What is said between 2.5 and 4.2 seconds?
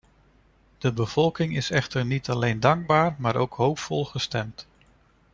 dankbaar maar ook hoopvol